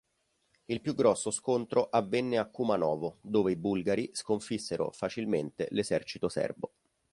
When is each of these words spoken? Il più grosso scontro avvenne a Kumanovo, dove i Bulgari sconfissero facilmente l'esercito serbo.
Il 0.65 0.81
più 0.81 0.95
grosso 0.95 1.29
scontro 1.29 1.87
avvenne 1.91 2.39
a 2.39 2.47
Kumanovo, 2.49 3.19
dove 3.21 3.51
i 3.51 3.55
Bulgari 3.55 4.09
sconfissero 4.13 4.89
facilmente 4.89 5.67
l'esercito 5.69 6.27
serbo. 6.27 6.71